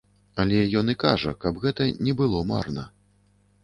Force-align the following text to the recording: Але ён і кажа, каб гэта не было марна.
Але 0.43 0.61
ён 0.81 0.89
і 0.95 0.95
кажа, 1.05 1.35
каб 1.45 1.63
гэта 1.69 1.89
не 2.09 2.19
было 2.23 2.45
марна. 2.55 2.93